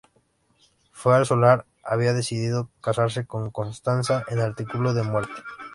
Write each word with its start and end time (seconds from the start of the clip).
Fue 0.91 1.15
al 1.15 1.27
solar 1.27 1.67
había 1.83 2.13
decidido 2.13 2.71
casarse 2.81 3.27
con 3.27 3.51
Constanza 3.51 4.25
en 4.29 4.39
artículo 4.39 4.95
de 4.95 5.03
muerte. 5.03 5.43